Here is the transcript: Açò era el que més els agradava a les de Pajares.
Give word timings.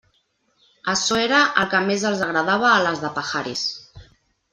Açò 0.93 1.19
era 1.25 1.41
el 1.63 1.69
que 1.73 1.81
més 1.89 2.05
els 2.11 2.23
agradava 2.29 2.71
a 2.71 2.81
les 2.87 3.05
de 3.05 3.13
Pajares. 3.19 3.67